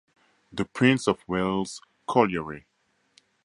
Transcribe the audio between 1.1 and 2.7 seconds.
Wales Colliery"